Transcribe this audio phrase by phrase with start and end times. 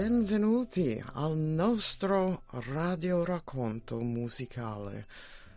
[0.00, 5.06] Benvenuti al nostro radioracconto musicale.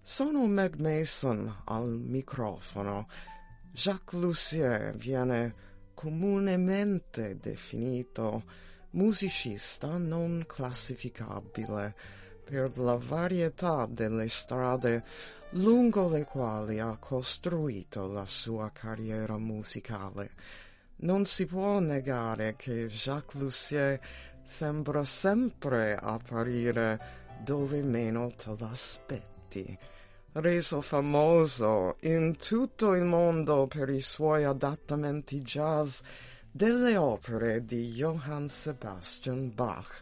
[0.00, 3.08] Sono Meg Mason al microfono.
[3.72, 5.54] Jacques Lussier viene
[5.92, 8.44] comunemente definito
[8.90, 11.96] musicista non classificabile
[12.44, 15.04] per la varietà delle strade
[15.54, 20.30] lungo le quali ha costruito la sua carriera musicale.
[21.00, 24.00] Non si può negare che Jacques Lussier
[24.48, 26.98] sembra sempre apparire
[27.44, 29.78] dove meno te l'aspetti.
[30.32, 36.00] Reso famoso in tutto il mondo per i suoi adattamenti jazz
[36.50, 40.00] delle opere di Johann Sebastian Bach,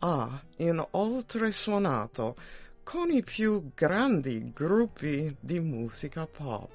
[0.00, 2.36] ha inoltre suonato
[2.82, 6.70] con i più grandi gruppi di musica pop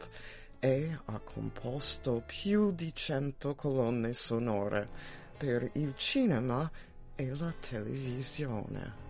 [0.60, 6.70] e ha composto più di cento colonne sonore per il cinema
[7.16, 9.02] e la televisione.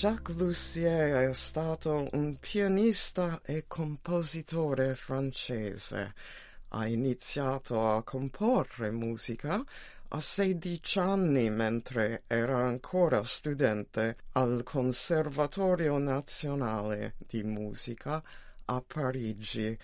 [0.00, 6.14] Jacques Lussier è stato un pianista e compositore francese.
[6.68, 9.60] Ha iniziato a comporre musica
[10.10, 18.22] a 16 anni mentre era ancora studente al Conservatorio Nazionale di Musica
[18.66, 19.76] a Parigi.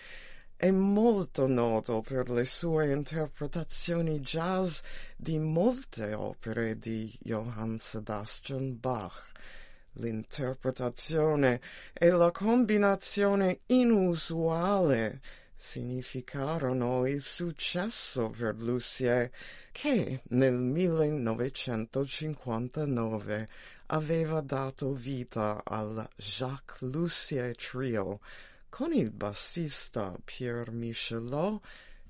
[0.54, 4.78] È molto noto per le sue interpretazioni jazz
[5.16, 9.32] di molte opere di Johann Sebastian Bach.
[9.94, 11.60] L'interpretazione
[11.93, 15.21] e la combinazione inusuale
[15.56, 19.31] significarono il successo per Lussier
[19.72, 23.49] che nel 1959
[23.87, 28.20] aveva dato vita al Jacques Lussier Trio
[28.69, 31.61] con il bassista Pierre Michelot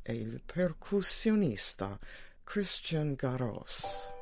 [0.02, 1.98] e il percussionista
[2.42, 4.12] Christian Garros.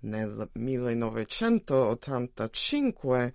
[0.00, 3.34] Nel 1985,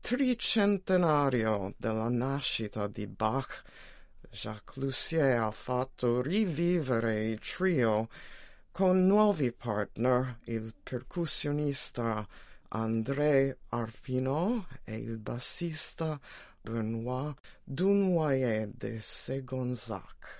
[0.00, 3.64] tricentenario della nascita di Bach,
[4.30, 8.08] Jacques Lussier ha fatto rivivere il trio
[8.70, 12.24] con nuovi partner, il percussionista
[12.70, 16.20] André Arpinot e il bassista
[16.64, 17.34] Benoît
[17.66, 20.38] Dunoyer de Segonzac.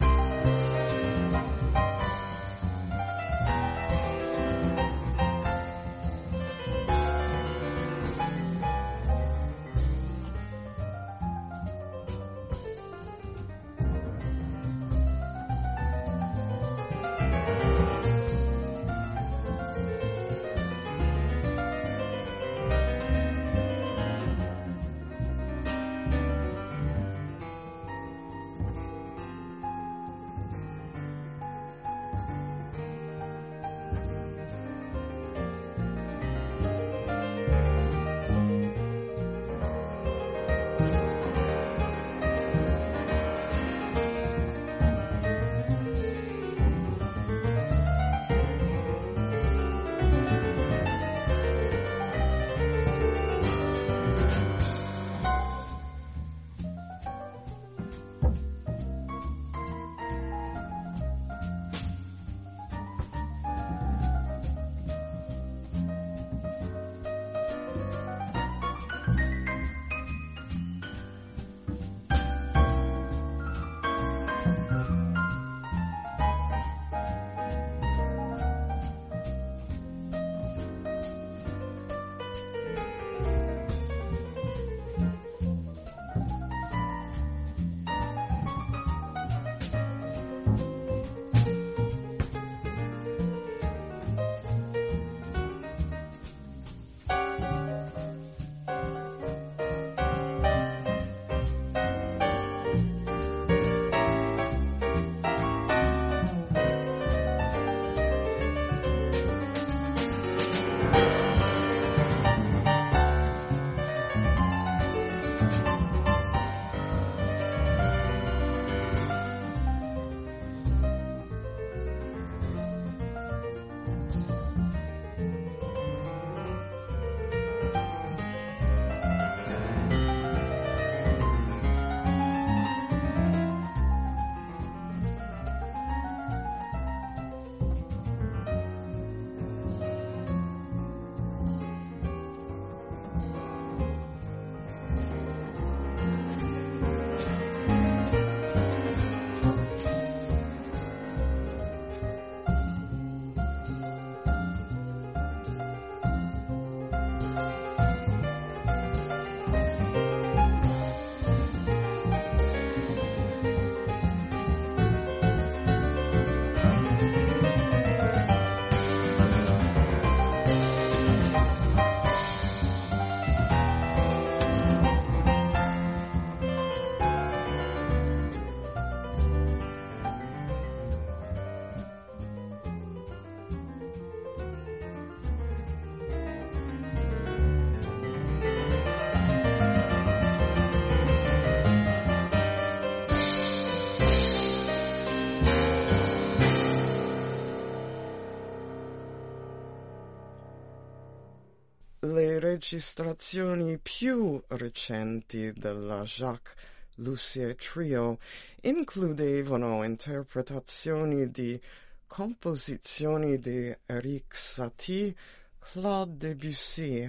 [202.58, 206.56] Registrazioni più recenti della Jacques
[206.96, 208.18] Lussier Trio
[208.62, 211.56] includevano interpretazioni di
[212.04, 215.14] composizioni di Eric Satie,
[215.60, 217.08] Claude Debussy,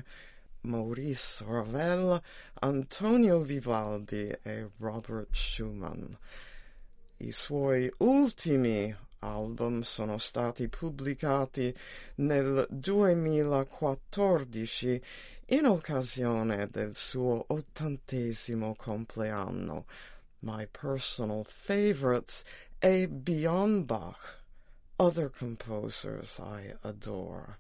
[0.62, 2.22] Maurice Ravel,
[2.60, 6.06] Antonio Vivaldi e Robert Schumann.
[7.18, 11.75] I suoi ultimi album sono stati pubblicati
[12.15, 15.01] nel 2014
[15.51, 19.86] in occasione del suo ottantesimo compleanno.
[20.41, 22.44] My personal favorites,
[22.82, 23.08] A.
[23.08, 24.44] Beyond Bach.
[24.98, 27.58] Other composers I adore.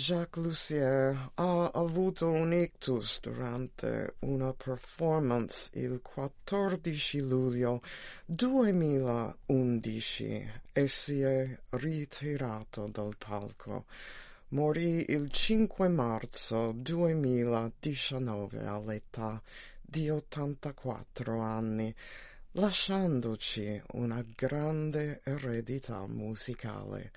[0.00, 7.82] Jacques Lussier ha avuto un ictus durante una performance il 14 luglio
[8.24, 13.84] 2011 e si è ritirato dal palco.
[14.48, 19.42] Morì il 5 marzo 2019 all'età
[19.82, 21.94] di 84 anni,
[22.52, 27.12] lasciandoci una grande eredità musicale.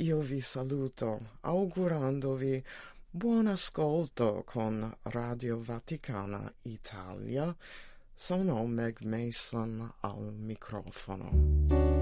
[0.00, 2.62] Io vi saluto augurandovi
[3.08, 7.56] buon ascolto con Radio Vaticana Italia.
[8.12, 11.95] Sono Meg Mason al microfono.